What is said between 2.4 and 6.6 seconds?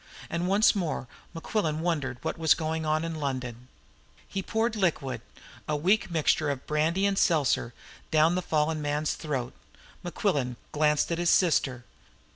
going on in London. As he poured liquid a weak mixture